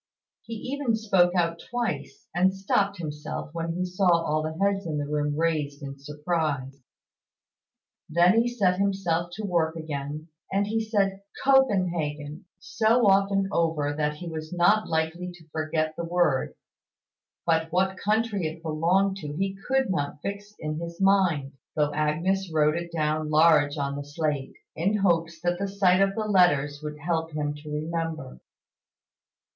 [0.41, 4.97] He even spoke out twice, and stopped himself when he saw all the heads in
[4.97, 6.81] the room raised in surprise.
[8.09, 14.15] Then he set himself to work again, and he said "Copenhagen" so often over that
[14.15, 16.55] he was not likely to forget the word;
[17.45, 22.51] but what country it belonged to he could not fix in his mind, though Agnes
[22.51, 26.81] wrote it down large on the slate, in hopes that the sight of the letters
[26.81, 28.39] would help him to remember.